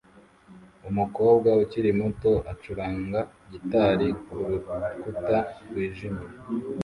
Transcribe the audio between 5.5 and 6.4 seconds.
rwijimye